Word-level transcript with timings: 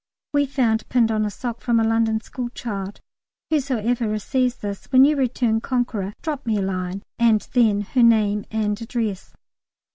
We 0.33 0.47
found 0.47 0.89
pinned 0.89 1.11
on 1.11 1.27
a 1.27 1.29
sock 1.29 1.61
from 1.61 1.79
a 1.79 1.83
London 1.83 2.21
school 2.21 2.49
child, 2.49 3.01
"Whosoever 3.51 4.09
receives 4.09 4.55
this, 4.55 4.85
when 4.87 5.05
you 5.05 5.15
return 5.15 5.61
conqueror, 5.61 6.13
drop 6.23 6.43
me 6.47 6.57
a 6.57 6.61
line," 6.63 7.03
and 7.19 7.41
then 7.53 7.81
her 7.81 8.01
name 8.01 8.45
and 8.49 8.81
address! 8.81 9.35